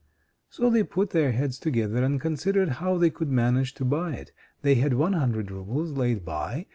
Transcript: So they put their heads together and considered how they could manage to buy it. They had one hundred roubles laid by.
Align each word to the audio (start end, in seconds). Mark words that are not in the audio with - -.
So 0.49 0.71
they 0.71 0.81
put 0.81 1.11
their 1.11 1.31
heads 1.31 1.59
together 1.59 2.03
and 2.03 2.19
considered 2.19 2.69
how 2.81 2.97
they 2.97 3.11
could 3.11 3.29
manage 3.29 3.75
to 3.75 3.85
buy 3.85 4.13
it. 4.15 4.31
They 4.63 4.73
had 4.73 4.95
one 4.95 5.13
hundred 5.13 5.51
roubles 5.51 5.91
laid 5.91 6.25
by. 6.25 6.65